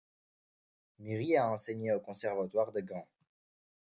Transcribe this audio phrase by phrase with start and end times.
[0.97, 3.07] Miry a enseigné au Conservatoire de Gand.